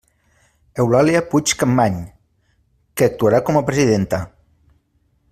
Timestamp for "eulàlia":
0.83-1.19